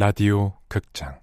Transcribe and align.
라디오 0.00 0.54
극장 0.66 1.20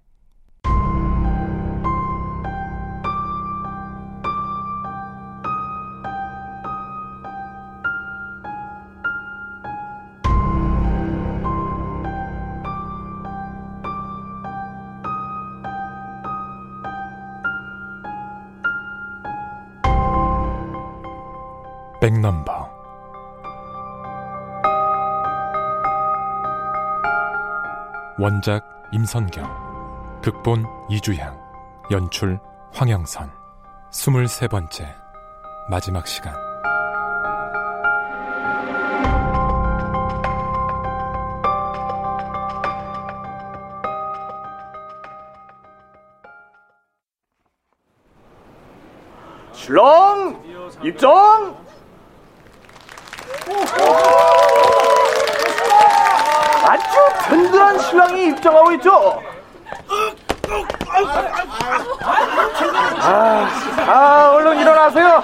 원작 28.20 28.64
임선경 28.92 30.22
극본 30.24 30.66
이주향 30.90 31.40
연출 31.92 32.40
황영선. 32.74 33.32
스물세 33.92 34.48
번째 34.48 34.96
마지막 35.70 36.08
시간. 36.08 36.34
신랑 49.54 50.44
입장. 50.84 51.56
아주 56.66 57.17
든든한 57.30 57.80
신랑이 57.80 58.28
입장하고 58.28 58.72
있죠. 58.74 59.22
아, 63.02 63.50
아 63.88 64.32
얼른 64.34 64.60
일어나세요. 64.60 65.24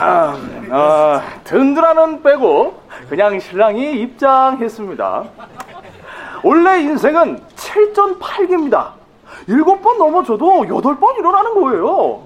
아, 0.00 0.36
아, 0.70 1.22
든든한은 1.44 2.22
빼고 2.22 2.80
그냥 3.08 3.38
신랑이 3.38 4.00
입장했습니다. 4.00 5.24
원래 6.42 6.80
인생은 6.80 7.40
7전 7.56 8.18
8기입니다. 8.18 8.92
일곱 9.46 9.80
번 9.80 9.98
넘어져도 9.98 10.66
여덟 10.68 10.98
번 10.98 11.16
일어나는 11.16 11.54
거예요. 11.54 12.22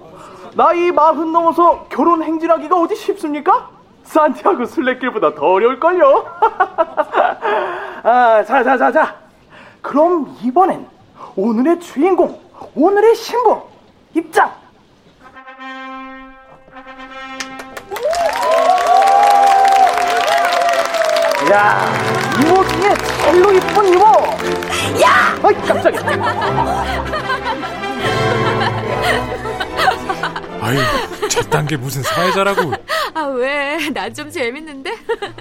나이 0.54 0.90
마흔 0.90 1.32
넘어서 1.32 1.84
결혼 1.90 2.22
행진하기가 2.22 2.80
어디 2.80 2.96
쉽습니까? 2.96 3.75
산티아고 4.06 4.64
순례길보다 4.66 5.34
더 5.34 5.46
어려울걸요. 5.46 6.26
아, 8.02 8.44
자, 8.44 8.62
자, 8.64 8.76
자, 8.78 8.92
자. 8.92 9.16
그럼 9.82 10.36
이번엔 10.42 10.86
오늘의 11.36 11.80
주인공, 11.80 12.40
오늘의 12.74 13.14
신부 13.14 13.62
입장. 14.14 14.50
야, 21.52 21.92
이모 22.40 22.66
중에 22.66 22.94
제일로 22.94 23.52
이쁜 23.52 23.86
이모. 23.86 24.04
야! 25.02 25.36
아이 25.42 25.54
깜짝이야. 25.66 27.06
아유 30.60 30.78
저딴 31.28 31.66
게 31.66 31.76
무슨 31.76 32.02
사회자라고 32.02 32.72
아, 33.16 33.22
왜? 33.28 33.88
나 33.94 34.10
좀 34.12 34.30
재밌는데? 34.30 34.94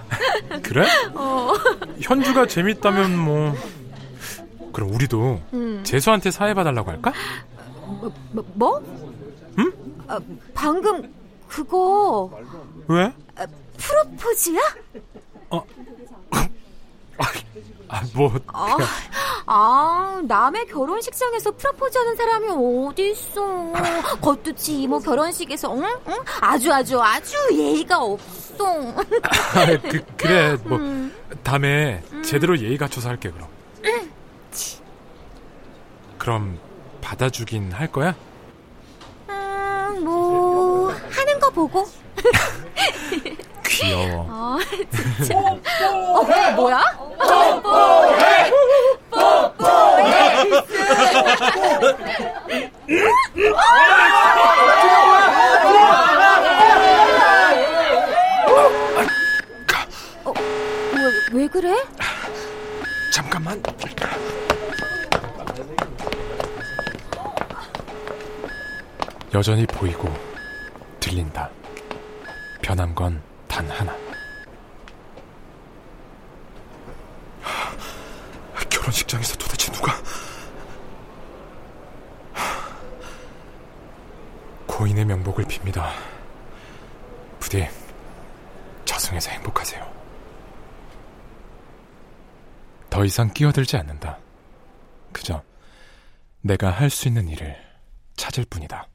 그래? 0.64 0.88
어. 1.14 1.54
현주가 2.00 2.48
재밌다면 2.48 3.18
뭐 3.18 3.54
그럼 4.72 4.94
우리도 4.94 5.42
재수한테 5.84 6.32
사회봐달라고 6.32 6.90
할까? 6.92 7.12
뭐? 8.32 8.46
뭐? 8.54 8.82
응? 9.60 9.74
아, 10.08 10.20
방금 10.54 11.14
그거 11.50 12.32
왜? 12.88 13.12
아, 13.36 13.46
프로포즈야? 13.78 14.60
아, 15.52 15.62
뭐 18.14 18.34
아, 18.48 18.78
아, 19.46 20.22
남의 20.28 20.66
결혼식장에서 20.68 21.52
프로포즈 21.52 21.98
하는 21.98 22.16
사람이 22.16 22.48
어디 22.90 23.12
있어? 23.12 23.72
그것도 24.04 24.54
지 24.56 24.82
이모 24.82 25.00
결혼식에서, 25.00 25.76
응? 25.76 25.84
응? 26.08 26.14
아주 26.42 26.74
아주 26.74 27.00
아주 27.02 27.36
예의가 27.52 28.02
없어. 28.04 28.66
아, 29.24 29.66
그, 29.90 30.04
그래 30.18 30.58
뭐 30.64 30.80
다음에 31.44 32.04
제대로 32.24 32.58
예의 32.58 32.78
갖춰서 32.78 33.10
할게 33.10 33.30
그럼 33.30 33.48
그럼 36.18 36.60
받아주긴 37.02 37.72
할 37.72 37.92
거야? 37.92 38.16
음, 39.30 40.04
뭐 40.04 40.90
하는 40.90 41.40
거 41.40 41.50
보고. 41.52 41.86
귀여워 43.76 44.26
아, 44.30 44.58
진짜. 45.24 45.38
어, 45.38 46.24
뭐야? 46.56 46.82
뽀뽀해! 47.18 48.52
뽀뽀해! 49.12 50.66
어, 60.24 60.34
왜, 61.34 61.42
왜 61.42 61.48
그래? 61.48 61.76
잠깐만 63.12 63.62
여전히 69.34 69.66
보이고 69.66 70.10
들린다 71.00 71.50
변한 72.62 72.96
건 72.96 73.22
단 73.56 73.66
하나. 73.70 73.96
하, 77.42 77.74
결혼식장에서 78.70 79.38
도대체 79.38 79.72
누가? 79.72 79.94
하, 82.34 82.78
고인의 84.68 85.06
명복을 85.06 85.46
빕니다. 85.46 85.90
부디 87.40 87.66
저승에서 88.84 89.32
행복하세요. 89.32 89.90
더 92.90 93.06
이상 93.06 93.32
끼어들지 93.34 93.78
않는다. 93.78 94.18
그저 95.14 95.42
내가 96.42 96.72
할 96.72 96.90
수 96.90 97.08
있는 97.08 97.30
일을 97.30 97.56
찾을 98.18 98.44
뿐이다 98.50 98.90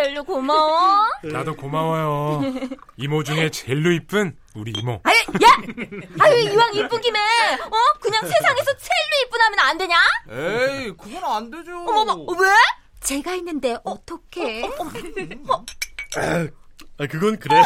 젤로 0.00 0.24
고마워. 0.24 1.04
나도 1.24 1.54
고마워요. 1.56 2.40
이모 2.96 3.22
중에 3.22 3.50
제일로 3.50 3.92
이쁜 3.92 4.34
우리 4.54 4.72
이모. 4.72 4.98
아유, 5.04 5.14
야! 5.42 5.48
아유, 6.20 6.38
이왕 6.38 6.74
이쁜 6.74 7.00
김에, 7.02 7.18
어? 7.20 7.76
그냥 8.00 8.22
세상에서 8.22 8.64
제일로 8.78 9.26
이쁜 9.26 9.40
하면 9.42 9.58
안 9.58 9.76
되냐? 9.76 9.96
에이, 10.30 10.92
그건 10.98 11.22
안 11.24 11.50
되죠. 11.50 11.70
어머머, 11.86 12.12
어, 12.14 12.32
왜? 12.38 12.48
제가 13.02 13.34
있는데 13.34 13.76
어떡해? 13.84 14.62
아, 16.16 17.06
그건 17.06 17.38
그래. 17.38 17.62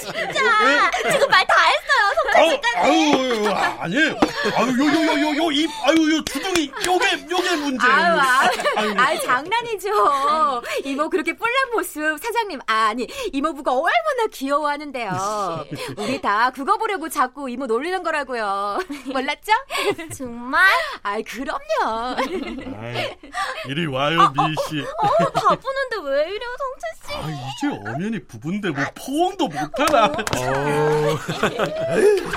진짜 0.00 0.90
지금 1.12 1.28
말 1.30 1.46
다 1.46 1.62
했어요, 1.64 1.87
아우, 2.34 2.50
성찬씨까지. 2.50 2.76
아유, 2.76 3.48
아니에요. 3.80 4.16
아유, 4.56 4.68
요, 4.78 4.84
요, 4.86 5.06
요, 5.06 5.20
요, 5.20 5.44
요, 5.44 5.50
입, 5.52 5.70
아유, 5.84 6.16
요 6.16 6.24
주둥이, 6.24 6.70
요게, 6.84 7.26
요게 7.30 7.56
문제예요. 7.56 7.94
아유, 7.94 8.18
아유, 8.20 8.50
아유. 8.76 8.94
아유, 8.98 9.20
장난이죠. 9.22 9.88
이모 10.84 11.08
그렇게 11.08 11.32
뿔난 11.32 11.54
모습 11.72 12.18
사장님 12.22 12.60
아니 12.66 13.06
이모부가 13.32 13.72
얼마나 13.72 14.26
귀여워하는데요. 14.32 15.66
우리 15.96 16.20
다 16.20 16.50
그거 16.50 16.76
보려고 16.76 17.08
자꾸 17.08 17.48
이모 17.50 17.66
놀리는 17.66 18.02
거라고요. 18.02 18.78
몰랐죠? 19.12 19.52
정말? 20.16 20.62
아이 21.02 21.22
그럼요. 21.22 22.16
아이, 22.80 23.16
이리 23.66 23.86
와요, 23.86 24.32
미희 24.36 24.54
씨. 24.68 24.80
어 24.80 25.30
바쁘는데 25.32 25.96
왜 26.04 26.22
이래요, 26.30 26.56
성찬 26.58 26.94
씨? 26.94 26.97
아, 27.20 27.28
이제 27.30 27.68
엄연히 27.90 28.24
부부인데 28.24 28.70
뭐 28.70 28.84
포옹도 28.94 29.48
못하나? 29.48 30.06
어... 30.06 31.18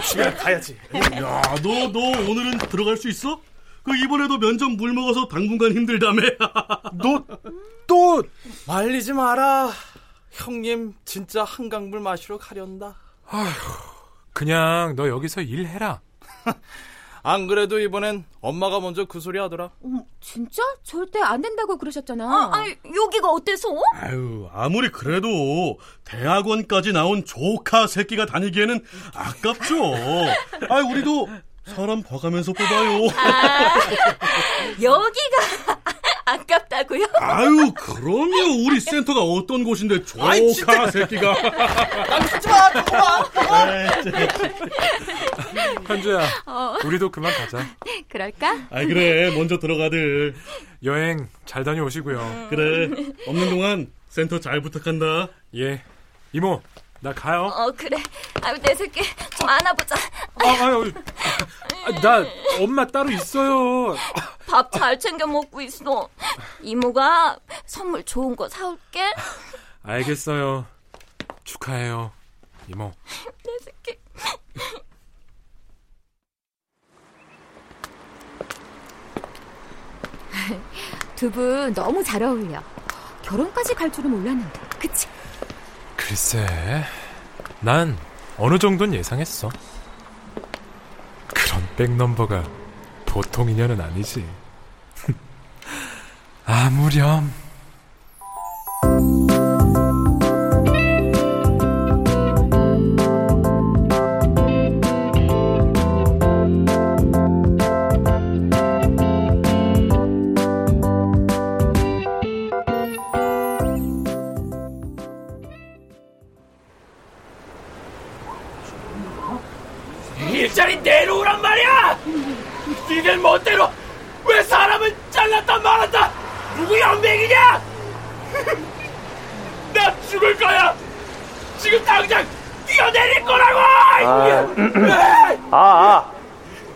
집에 0.03 0.33
가야지. 0.33 0.77
야, 0.93 1.41
너, 1.61 1.91
너 1.91 1.99
오늘은 1.99 2.57
들어갈 2.69 2.97
수 2.97 3.09
있어? 3.09 3.39
그 3.83 3.95
이번에도 3.95 4.37
면접 4.37 4.69
물 4.71 4.93
먹어서 4.93 5.27
당분간 5.27 5.71
힘들다며. 5.71 6.21
너 7.01 7.25
또 7.91 8.23
말리지 8.67 9.11
마라. 9.11 9.69
형님 10.31 10.93
진짜 11.03 11.43
한강물 11.43 11.99
마시러 11.99 12.37
가련다. 12.37 12.95
아휴, 13.27 13.49
그냥 14.31 14.93
너 14.95 15.09
여기서 15.09 15.41
일해라. 15.41 15.99
안 17.23 17.47
그래도 17.47 17.79
이번엔 17.79 18.25
엄마가 18.41 18.79
먼저 18.79 19.05
그 19.05 19.19
소리 19.19 19.37
하더라. 19.39 19.65
어, 19.65 20.05
진짜? 20.19 20.63
절대 20.83 21.19
안 21.21 21.41
된다고 21.41 21.77
그러셨잖아. 21.77 22.25
아, 22.25 22.49
아니, 22.57 22.75
여기가 22.95 23.29
어때서? 23.29 23.69
아유, 23.93 24.49
아무리 24.51 24.89
그래도 24.89 25.77
대학원까지 26.03 26.93
나온 26.93 27.23
조카 27.25 27.87
새끼가 27.87 28.25
다니기에는 28.25 28.83
아깝죠. 29.13 29.75
아, 30.69 30.79
우리도 30.89 31.27
사람 31.65 32.01
봐가면서 32.01 32.53
뽑아요. 32.53 33.07
아, 33.15 33.79
여기가 34.81 35.37
아깝다고요? 36.25 37.05
아유, 37.19 37.71
그럼요. 37.75 38.65
우리 38.65 38.79
센터가 38.79 39.21
어떤 39.21 39.63
곳인데 39.63 40.03
조카 40.05 40.89
새끼가. 40.91 41.33
하지 41.33 42.47
마, 42.47 42.71
조금만. 43.23 43.89
현주야, 45.87 46.21
어. 46.45 46.75
우리도 46.85 47.11
그만 47.11 47.31
가자. 47.33 47.65
그럴까? 48.09 48.51
아 48.69 48.85
그래, 48.85 49.31
먼저 49.35 49.57
들어가들. 49.57 50.35
여행 50.83 51.27
잘 51.45 51.63
다녀오시고요. 51.63 52.47
그래, 52.49 52.89
없는 53.27 53.49
동안 53.49 53.87
센터 54.09 54.39
잘 54.39 54.61
부탁한다. 54.61 55.27
예, 55.55 55.81
이모, 56.33 56.61
나 57.01 57.11
가요. 57.13 57.45
어 57.45 57.71
그래. 57.71 57.97
아유 58.43 58.57
내 58.61 58.75
새끼 58.75 59.01
좀 59.37 59.49
안아보자. 59.49 59.95
아, 59.95 60.47
아유, 60.65 60.91
아, 61.85 61.99
나 61.99 62.23
엄마 62.59 62.85
따로 62.85 63.09
있어요. 63.09 63.95
밥 64.47 64.71
잘 64.71 64.99
챙겨 64.99 65.25
먹고 65.25 65.61
있어. 65.61 66.09
이모가 66.61 67.39
선물 67.65 68.03
좋은 68.03 68.35
거 68.35 68.47
사올게. 68.47 69.13
알겠어요. 69.83 70.65
축하해요, 71.43 72.11
이모. 72.67 72.91
내 73.43 73.51
새끼. 73.65 73.99
두 81.15 81.29
분 81.29 81.73
너무 81.73 82.03
잘 82.03 82.23
어울려. 82.23 82.61
결혼까지 83.21 83.75
갈 83.75 83.91
줄은 83.91 84.09
몰랐는데, 84.09 84.59
그치? 84.79 85.07
글쎄, 86.11 86.45
난 87.61 87.97
어느 88.37 88.59
정도는 88.59 88.95
예상했어. 88.95 89.49
그런 91.25 91.75
백넘버가 91.77 92.43
보통 93.05 93.49
인연은 93.49 93.79
아니지. 93.79 94.27
아무렴. 96.45 97.31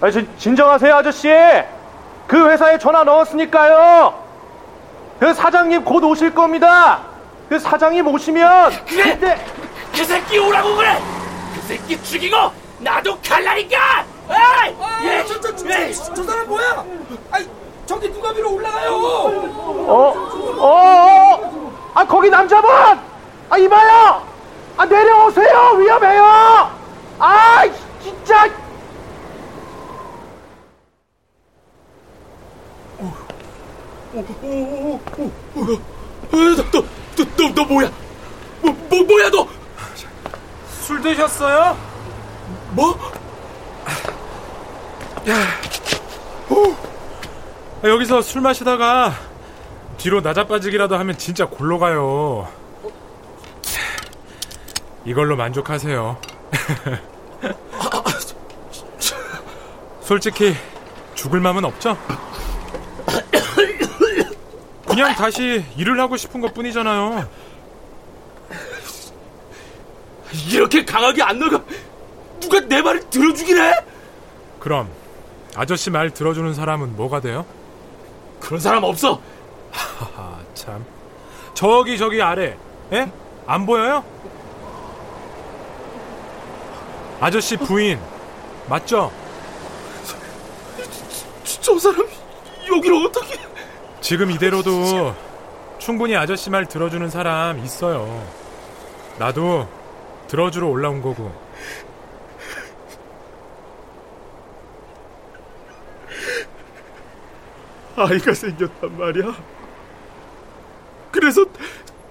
아 0.05 0.11
진, 0.11 0.29
진정하세요, 0.37 0.93
아저씨. 0.97 1.27
그 2.27 2.47
회사에 2.47 2.77
전화 2.77 3.03
넣었으니까요. 3.03 4.13
그 5.19 5.33
사장님 5.33 5.83
곧 5.83 6.03
오실 6.03 6.31
겁니다. 6.31 6.99
그 7.49 7.57
사장님 7.57 8.05
오시면 8.07 8.85
그래! 8.85 9.13
그때 9.13 9.45
그 9.95 10.05
새끼 10.05 10.37
오라고 10.37 10.75
그래! 10.75 11.01
그 11.55 11.61
새끼 11.61 12.03
죽이고 12.03 12.37
나도 12.77 13.17
갈라니까! 13.27 14.05
에이! 14.29 14.75
예, 15.05 15.25
저, 15.27 15.41
저, 15.41 15.55
저, 15.55 16.13
저 16.13 16.23
사람 16.23 16.47
뭐야? 16.49 16.85
아이 17.31 17.47
저기 17.87 18.11
누가 18.13 18.29
위로 18.29 18.53
올라가요? 18.53 18.91
어, 18.91 19.33
어, 19.87 20.13
어, 20.59 21.71
아 21.95 22.05
거기 22.05 22.29
남자분, 22.29 22.69
아 23.49 23.57
이봐요, 23.57 24.21
아 24.77 24.85
내려오세요, 24.85 25.77
위험해요. 25.79 26.71
아 27.17 27.63
진짜. 28.03 28.64
너, 37.35 37.53
너, 37.53 37.65
뭐야? 37.65 37.91
뭐, 38.61 38.71
뭐, 38.89 39.03
뭐야 39.03 39.29
너? 39.29 39.47
술 40.81 41.01
드셨어요? 41.01 41.77
뭐? 42.71 42.97
아, 47.81 47.87
여기서 47.87 48.21
술 48.21 48.41
마시다가 48.41 49.13
뒤로 49.97 50.21
나자빠지기라도 50.21 50.97
하면 50.97 51.17
진짜 51.17 51.45
골로 51.45 51.79
가요. 51.79 52.47
이걸로 55.03 55.35
만족하세요. 55.35 56.17
솔직히 60.01 60.55
죽을 61.15 61.39
마음은 61.39 61.65
없죠? 61.65 61.97
그냥 64.95 65.13
다시 65.13 65.61
일을 65.75 65.99
하고 65.99 66.15
싶은 66.15 66.39
것 66.39 66.53
뿐이잖아요. 66.53 67.27
이렇게 70.49 70.85
강하게 70.85 71.21
안 71.21 71.37
나가 71.37 71.61
누가 72.39 72.61
내 72.61 72.81
말을 72.81 73.09
들어주긴 73.09 73.57
해? 73.57 73.73
그럼 74.57 74.89
아저씨 75.53 75.89
말 75.89 76.11
들어주는 76.11 76.53
사람은 76.53 76.95
뭐가 76.95 77.19
돼요? 77.19 77.45
그런 78.39 78.61
사람 78.61 78.85
없어. 78.85 79.21
하하 79.71 80.39
참 80.53 80.85
저기 81.53 81.97
저기 81.97 82.21
아래 82.21 82.57
에? 82.93 83.11
안 83.45 83.65
보여요? 83.65 84.01
아저씨 87.19 87.57
부인 87.57 87.99
맞죠? 88.69 89.11
저 91.59 91.77
사람 91.79 92.07
여기를 92.69 93.05
어떻게? 93.05 93.54
지금 94.05 94.29
이대로도 94.29 95.15
충분히 95.79 96.15
아저씨 96.15 96.51
말 96.51 96.67
들어주는 96.67 97.09
사람 97.09 97.57
있어요. 97.65 98.23
나도 99.17 99.67
들어주러 100.27 100.67
올라온 100.67 101.01
거고. 101.01 101.33
아이가 107.95 108.31
생겼단 108.31 108.95
말이야. 108.95 109.35
그래서 111.11 111.43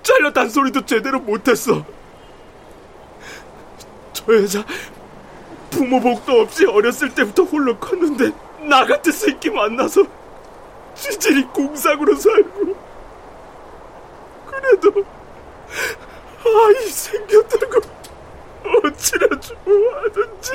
잘렸단 0.02 0.50
소리도 0.50 0.84
제대로 0.86 1.20
못했어. 1.20 1.84
저 4.12 4.34
여자 4.34 4.64
부모 5.70 6.00
복도 6.00 6.40
없이 6.40 6.66
어렸을 6.66 7.14
때부터 7.14 7.44
홀로 7.44 7.78
컸는데 7.78 8.32
나 8.68 8.84
같은 8.84 9.12
새끼 9.12 9.48
만나서 9.48 10.23
지질이 10.94 11.44
공상으로 11.46 12.14
살고 12.16 12.76
그래도 14.46 15.04
아이 16.44 16.86
생겼다고 16.88 17.80
어찌나 18.84 19.40
좋아하든지 19.40 20.52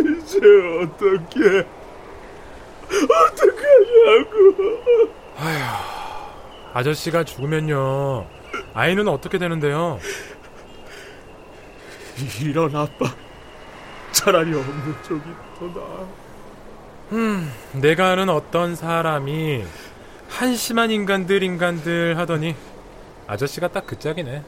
이제 0.00 0.38
어떻게 0.82 1.66
어떡하냐고 3.28 4.70
아저씨가 6.72 7.24
죽으면요. 7.24 8.26
아이는 8.74 9.08
어떻게 9.08 9.38
되는데요? 9.38 9.98
이런 12.40 12.74
아빠 12.76 13.06
차라리 14.12 14.54
없는 14.54 14.94
쪽이 15.02 15.22
더 15.58 15.66
나아 15.66 16.06
내가 17.72 18.10
아는 18.10 18.28
어떤 18.28 18.76
사람이 18.76 19.64
한심한 20.28 20.90
인간들 20.90 21.42
인간들 21.42 22.18
하더니 22.18 22.54
아저씨가 23.26 23.68
딱 23.68 23.86
그 23.86 23.98
짝이네. 23.98 24.42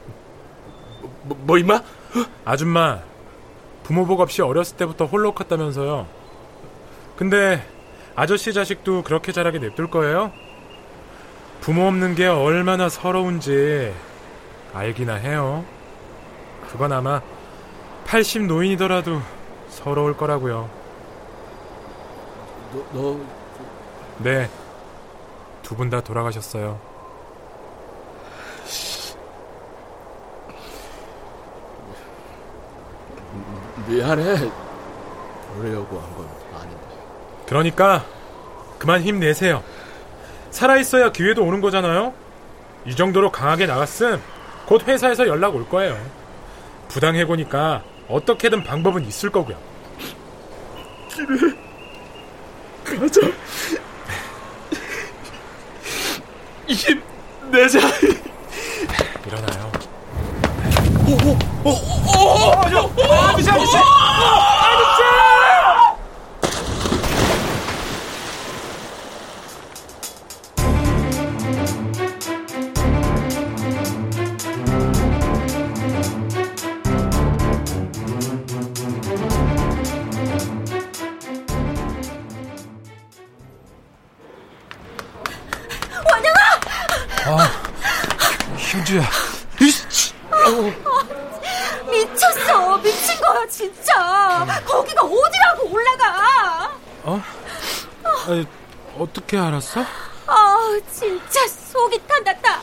뭐, 1.23 1.37
뭐 1.41 1.57
임마? 1.57 1.81
아줌마 2.45 2.99
부모 3.83 4.05
복 4.05 4.21
없이 4.21 4.41
어렸을 4.41 4.77
때부터 4.77 5.05
홀로 5.05 5.33
컸다면서요. 5.33 6.07
근데 7.17 7.61
아저씨 8.15 8.53
자식도 8.53 9.03
그렇게 9.03 9.31
자라게 9.31 9.59
냅둘 9.59 9.89
거예요? 9.89 10.31
부모 11.61 11.87
없는 11.87 12.15
게 12.15 12.27
얼마나 12.27 12.89
서러운지 12.89 13.93
알기나 14.73 15.15
해요. 15.15 15.65
그건 16.71 16.91
아마 16.91 17.21
80 18.05 18.43
노인이더라도 18.43 19.21
서러울 19.77 20.15
거라고요. 20.15 20.69
너, 22.73 22.85
너 22.93 23.19
네. 24.19 24.49
두 25.63 25.75
분 25.75 25.89
다 25.89 26.01
돌아가셨어요. 26.01 26.79
미안해. 33.87 34.23
그러려고 35.57 35.99
한 35.99 36.15
건 36.15 36.27
아닌데. 36.55 36.77
그러니까 37.47 38.05
그만 38.79 39.01
힘내세요. 39.01 39.63
살아있어야 40.51 41.11
기회도 41.11 41.43
오는 41.43 41.61
거잖아요. 41.61 42.13
이 42.85 42.95
정도로 42.95 43.31
강하게 43.31 43.65
나갔음 43.65 44.21
곧 44.65 44.87
회사에서 44.87 45.27
연락 45.27 45.55
올 45.55 45.67
거예요. 45.67 45.97
부당해보니까 46.89 47.83
어떻게든 48.13 48.63
방법은 48.63 49.05
있을 49.07 49.31
거고요. 49.31 49.57
가자. 52.85 53.21
힘내자. 53.21 53.32
어떻게 99.33 99.37
알았어? 99.39 99.81
아, 100.27 100.79
진짜 100.91 101.47
속이 101.47 101.99
탄다다. 102.07 102.61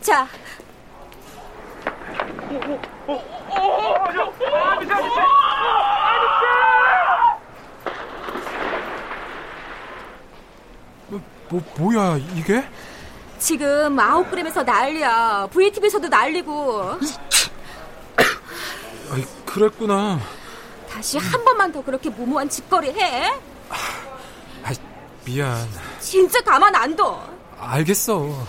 자, 0.00 0.26
뭐, 11.50 11.62
뭐야, 11.76 12.16
이게? 12.34 12.64
지금 13.38 13.98
아웃그램에서 13.98 14.62
난리야. 14.62 15.48
VTV에서도 15.52 16.08
난리고. 16.08 16.98
아이, 19.12 19.24
그랬구나. 19.44 20.18
다시 20.88 21.18
한 21.18 21.44
번만 21.44 21.72
더 21.72 21.82
그렇게 21.82 22.08
무모한 22.08 22.48
짓거리 22.48 22.90
해. 22.90 23.49
아, 25.30 25.32
미안. 25.32 25.68
진짜 26.00 26.40
가만 26.40 26.74
안 26.74 26.96
둬. 26.96 27.22
알겠어. 27.58 28.44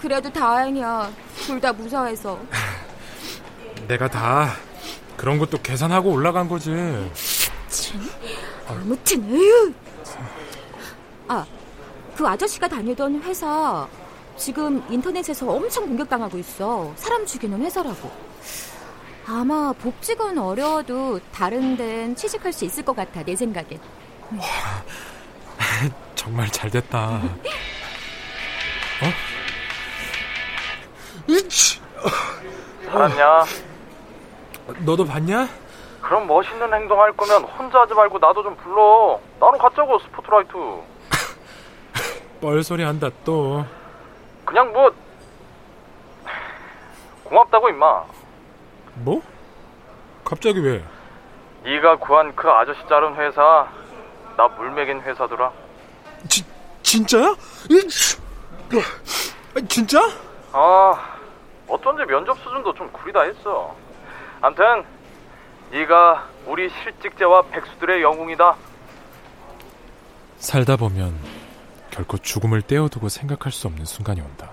그래도 0.00 0.32
다행이야. 0.32 1.10
둘 1.46 1.60
다 1.60 1.72
무사해서. 1.72 2.38
내가 3.88 4.08
다 4.08 4.54
그런 5.16 5.38
것도 5.38 5.60
계산하고 5.62 6.10
올라간 6.10 6.48
거지. 6.48 6.70
아무튼, 8.68 9.30
으유. 9.30 9.72
아, 11.28 11.44
그 12.16 12.26
아저씨가 12.26 12.68
다니던 12.68 13.22
회사 13.22 13.86
지금 14.36 14.82
인터넷에서 14.90 15.48
엄청 15.50 15.86
공격당하고 15.86 16.38
있어. 16.38 16.92
사람 16.96 17.24
죽이는 17.26 17.60
회사라고. 17.62 18.10
아마 19.26 19.72
복직은 19.72 20.38
어려워도 20.38 21.20
다른 21.32 21.76
데는 21.76 22.14
취직할 22.14 22.52
수 22.52 22.64
있을 22.64 22.84
것 22.84 22.94
같아, 22.94 23.22
내 23.24 23.34
생각엔. 23.34 23.80
정말 26.26 26.48
잘 26.48 26.68
됐다. 26.68 27.20
알았냐? 32.90 33.44
너도 34.84 35.04
봤냐? 35.04 35.46
그럼 36.02 36.26
멋있는 36.26 36.74
행동할 36.74 37.12
거면 37.12 37.44
혼자 37.44 37.78
하지 37.78 37.94
말고 37.94 38.18
나도 38.18 38.42
좀 38.42 38.56
불러. 38.56 39.20
나는 39.38 39.56
가짜고 39.56 40.00
스포트라이트. 40.00 40.52
뻘소리 42.42 42.82
한다 42.82 43.08
또. 43.24 43.64
그냥 44.44 44.72
뭐 44.72 44.92
고맙다고 47.22 47.68
임마. 47.68 48.02
뭐? 48.94 49.22
갑자기 50.24 50.58
왜? 50.58 50.82
네가 51.62 51.98
구한 51.98 52.34
그 52.34 52.50
아저씨 52.50 52.80
자른 52.88 53.14
회사 53.14 53.68
나 54.36 54.48
물먹인 54.48 55.02
회사더라. 55.02 55.65
지, 56.28 56.44
진짜야? 56.82 57.24
아, 59.54 59.60
진짜? 59.68 60.00
아 60.52 61.16
어쩐지 61.68 62.04
면접 62.04 62.36
수준도 62.38 62.74
좀 62.74 62.90
구리다 62.92 63.22
했어. 63.22 63.74
암튼 64.40 64.84
네가 65.70 66.28
우리 66.46 66.70
실직자와 66.70 67.42
백수들의 67.48 68.02
영웅이다. 68.02 68.56
살다 70.38 70.76
보면 70.76 71.18
결코 71.90 72.18
죽음을 72.18 72.62
떼어두고 72.62 73.08
생각할 73.08 73.52
수 73.52 73.66
없는 73.66 73.84
순간이 73.84 74.20
온다. 74.20 74.52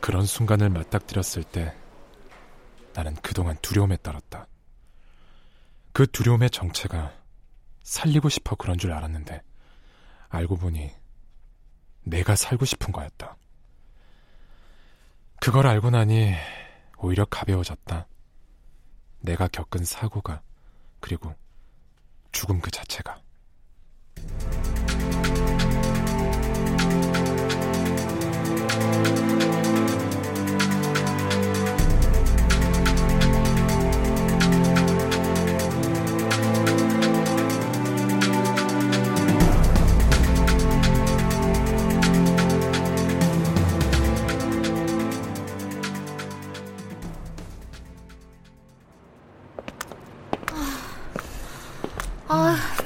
그런 0.00 0.24
순간을 0.24 0.70
맞닥뜨렸을 0.70 1.44
때 1.44 1.74
나는 2.94 3.14
그동안 3.22 3.56
두려움에 3.62 3.98
떨었다. 4.02 4.46
그 5.92 6.06
두려움의 6.06 6.50
정체가 6.50 7.12
살리고 7.82 8.28
싶어 8.28 8.56
그런 8.56 8.78
줄 8.78 8.92
알았는데 8.92 9.42
알고 10.32 10.56
보니 10.56 10.90
내가 12.04 12.34
살고 12.34 12.64
싶은 12.64 12.90
거였다. 12.90 13.36
그걸 15.40 15.66
알고 15.66 15.90
나니 15.90 16.32
오히려 16.96 17.26
가벼워졌다. 17.26 18.06
내가 19.20 19.48
겪은 19.48 19.84
사고가 19.84 20.40
그리고 21.00 21.34
죽음 22.32 22.60
그 22.60 22.70
자체가. 22.70 23.20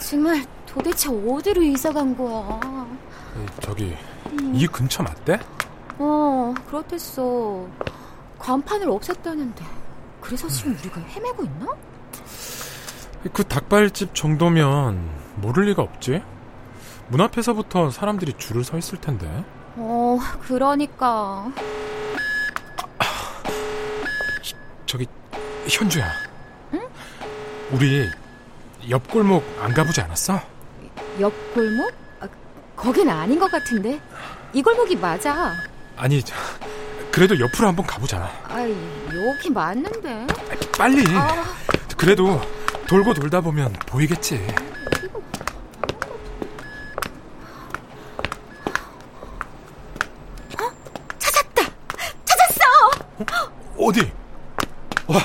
정말 0.07 0.47
도대체 0.67 1.09
어디로 1.11 1.63
이사 1.63 1.93
간 1.93 2.17
거야? 2.17 2.61
저기 3.61 3.97
이 4.53 4.65
근처 4.69 5.03
맞대? 5.03 5.41
어, 5.99 6.55
그렇댔어. 6.69 7.67
간판을 8.39 8.87
없앴다는데. 8.87 9.65
그래서 10.21 10.47
지금 10.47 10.77
우리가 10.79 11.01
헤매고 11.01 11.43
있나? 11.43 11.67
그 13.33 13.43
닭발집 13.43 14.15
정도면 14.15 15.11
모를 15.37 15.65
리가 15.65 15.83
없지. 15.83 16.23
문 17.09 17.21
앞에서부터 17.23 17.91
사람들이 17.91 18.35
줄을 18.39 18.63
서 18.63 18.79
있을 18.79 19.01
텐데. 19.01 19.27
어, 19.75 20.19
그러니까. 20.43 21.51
저기 24.87 25.09
현주야. 25.69 26.07
우리 27.73 28.09
옆 28.89 29.09
골목 29.11 29.45
안 29.61 29.75
가보지 29.75 30.01
않았어? 30.01 30.41
옆 31.21 31.33
골목? 31.55 31.93
아, 32.21 32.29
거긴 32.77 33.11
아닌 33.11 33.39
것 33.39 33.51
같은데. 33.51 34.01
이 34.53 34.63
골목이 34.63 34.97
맞아. 34.97 35.55
아니, 35.97 36.23
그래도 37.11 37.39
옆으로 37.39 37.69
한번 37.69 37.87
가보자. 37.87 38.31
아이, 38.49 38.77
여기 39.13 39.51
맞는데. 39.51 40.27
빨리. 40.79 41.05
아... 41.17 41.45
그래도 41.97 42.41
돌고 42.87 43.15
돌다 43.15 43.41
보면 43.41 43.73
보이겠지. 43.87 44.47
어? 50.61 50.71
찾았다. 51.19 51.63
찾았어. 52.25 52.61
어디? 53.79 54.13
와, 55.07 55.21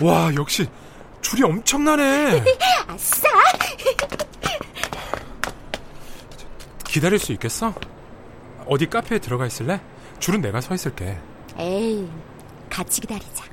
와 0.00 0.34
역시 0.34 0.66
줄이 1.32 1.44
엄청나네. 1.44 2.44
아싸. 2.86 3.26
기다릴 6.84 7.18
수 7.18 7.32
있겠어? 7.32 7.72
어디 8.66 8.84
카페에 8.84 9.18
들어가 9.18 9.46
있을래? 9.46 9.80
줄은 10.18 10.42
내가 10.42 10.60
서 10.60 10.74
있을게. 10.74 11.18
에이, 11.56 12.06
같이 12.68 13.00
기다리자. 13.00 13.46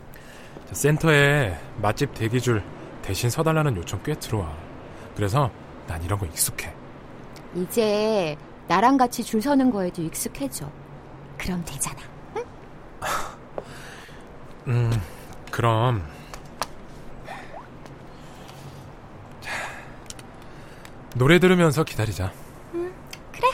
센터에 0.74 1.58
맛집 1.82 2.14
대기줄 2.14 2.62
대신 3.02 3.30
서달라는 3.30 3.78
요청 3.78 4.04
꽤 4.04 4.14
들어와. 4.14 4.54
그래서 5.16 5.50
난 5.88 6.04
이런 6.04 6.20
거 6.20 6.26
익숙해. 6.26 6.74
이제 7.56 8.36
나랑 8.68 8.98
같이 8.98 9.24
줄 9.24 9.42
서는 9.42 9.72
거에도 9.72 10.02
익숙해져. 10.02 10.70
그럼 11.38 11.64
되잖아. 11.64 11.98
응? 12.36 12.44
음, 14.68 15.02
그럼 15.50 16.19
노래 21.16 21.40
들으면서 21.40 21.84
기다리자. 21.84 22.32
응, 22.76 22.94
그래. 23.32 23.50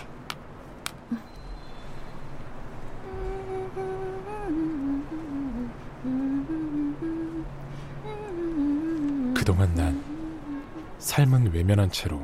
그동안 9.33 9.73
난 9.75 10.03
삶은 10.99 11.53
외면한 11.53 11.91
채로 11.91 12.21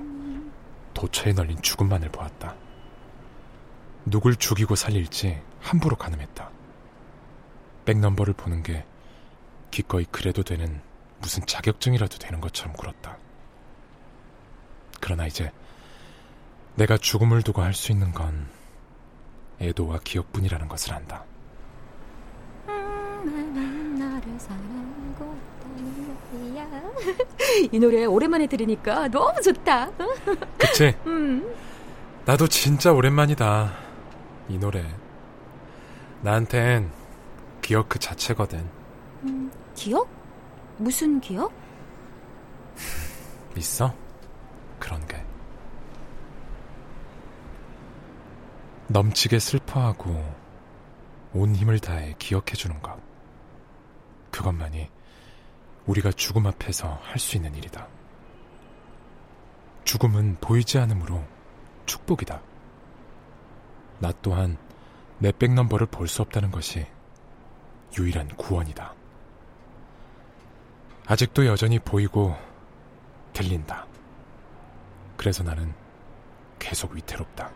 도처에 0.93 1.33
널린 1.33 1.61
죽음만을 1.61 2.09
보았다. 2.09 2.55
누굴 4.05 4.35
죽이고 4.35 4.75
살릴지 4.75 5.41
함부로 5.61 5.95
가늠했다. 5.95 6.49
백넘버를 7.85 8.33
보는 8.33 8.63
게 8.63 8.85
기꺼이 9.69 10.05
그래도 10.11 10.43
되는 10.43 10.81
무슨 11.19 11.45
자격증이라도 11.45 12.17
되는 12.17 12.41
것처럼 12.41 12.73
굴었다. 12.73 13.17
그러나 15.01 15.25
이제 15.27 15.51
내가 16.75 16.97
죽음을 16.97 17.41
두고 17.41 17.61
할 17.61 17.73
수 17.73 17.91
있는 17.91 18.11
건 18.13 18.47
애도와 19.59 19.99
기억뿐이라는 20.03 20.67
것을 20.67 20.93
안다. 20.93 21.23
이 27.71 27.79
노래 27.79 28.05
오랜만에 28.05 28.47
들으니까 28.47 29.07
너무 29.09 29.39
좋다. 29.41 29.91
그치? 30.57 30.95
음. 31.05 31.53
나도 32.25 32.47
진짜 32.47 32.91
오랜만이다. 32.91 33.73
이 34.49 34.57
노래. 34.57 34.85
나한텐 36.21 36.91
기억 37.61 37.89
그 37.89 37.99
자체거든. 37.99 38.67
음, 39.23 39.51
기억? 39.75 40.07
무슨 40.77 41.19
기억? 41.19 41.51
있어? 43.55 43.93
그런 44.81 45.07
게. 45.07 45.23
넘치게 48.89 49.39
슬퍼하고 49.39 50.35
온 51.33 51.55
힘을 51.55 51.79
다해 51.79 52.15
기억해주는 52.19 52.81
것. 52.81 52.99
그것만이 54.31 54.89
우리가 55.85 56.11
죽음 56.11 56.45
앞에서 56.47 56.99
할 57.01 57.17
수 57.19 57.37
있는 57.37 57.55
일이다. 57.55 57.87
죽음은 59.85 60.37
보이지 60.41 60.77
않으므로 60.77 61.23
축복이다. 61.85 62.41
나 63.99 64.11
또한 64.21 64.57
내 65.19 65.31
백넘버를 65.31 65.87
볼 65.87 66.07
수 66.07 66.21
없다는 66.21 66.51
것이 66.51 66.85
유일한 67.97 68.27
구원이다. 68.35 68.93
아직도 71.07 71.45
여전히 71.45 71.79
보이고 71.79 72.35
들린다. 73.33 73.85
그래서 75.21 75.43
나는 75.43 75.71
계속 76.57 76.93
위태롭다. 76.93 77.51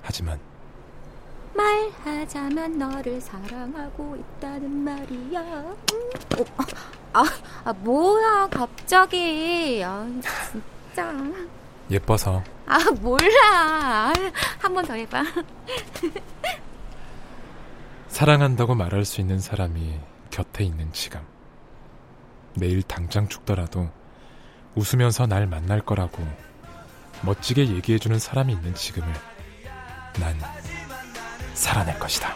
하지만 0.00 0.40
말하자면 1.54 2.78
너를 2.78 3.20
사랑하고 3.20 4.16
있다는 4.16 4.70
말이야. 4.82 5.40
음. 5.42 5.76
어, 6.38 6.64
아, 7.12 7.24
아, 7.64 7.72
뭐야, 7.74 8.48
갑자기. 8.50 9.82
아, 9.84 10.06
진짜. 10.94 11.12
예뻐서. 11.90 12.42
아, 12.66 12.78
몰라. 13.02 14.14
한 14.58 14.72
번 14.72 14.86
더 14.86 14.94
해봐. 14.94 15.24
사랑한다고 18.08 18.74
말할 18.74 19.04
수 19.04 19.20
있는 19.20 19.40
사람이 19.40 20.00
곁에 20.30 20.64
있는 20.64 20.90
지금. 20.94 21.20
내일 22.54 22.82
당장 22.82 23.28
죽더라도 23.28 23.90
웃으면서 24.74 25.26
날 25.26 25.46
만날 25.46 25.82
거라고 25.82 26.22
멋지게 27.22 27.68
얘기해주는 27.68 28.18
사람이 28.18 28.52
있는 28.52 28.74
지금을 28.74 29.12
난 30.18 30.38
살아낼 31.54 31.98
것이다. 31.98 32.34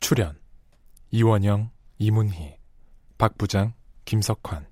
출연 0.00 0.38
이원영, 1.10 1.70
이문희, 1.98 2.58
박부장, 3.18 3.72
김석환, 4.04 4.68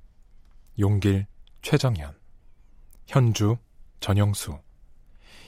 용길, 0.78 1.26
최정현, 1.62 2.14
현주, 3.08 3.56
전영수, 3.98 4.58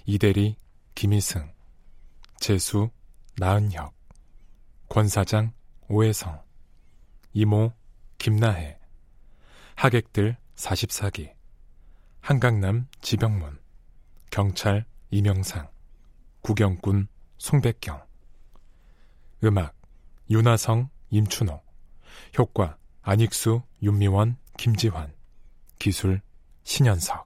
이대리, 0.09 0.55
김희승, 0.95 1.53
재수, 2.39 2.91
나은혁, 3.39 3.93
권사장, 4.89 5.53
오혜성, 5.89 6.41
이모, 7.33 7.73
김나혜, 8.17 8.79
하객들 9.75 10.37
44기, 10.55 11.35
한강남 12.21 12.87
지병문, 13.01 13.59
경찰 14.31 14.85
이명상, 15.11 15.69
구경꾼 16.43 17.09
송백경, 17.39 18.01
음악 19.43 19.75
윤하성 20.31 20.89
임춘호, 21.11 21.61
효과 22.39 22.79
안익수 23.03 23.61
윤미원 23.83 24.37
김지환, 24.57 25.13
기술 25.81 26.21
신현석 26.63 27.26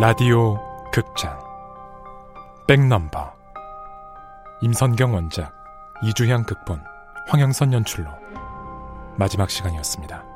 라디오 0.00 0.58
극장 0.90 1.38
백넘버 2.66 3.34
임선경 4.62 5.12
원작 5.12 5.52
이주향 6.02 6.44
극본 6.44 6.82
황영선 7.28 7.74
연출로 7.74 8.08
마지막 9.16 9.50
시간이었습니다. 9.50 10.29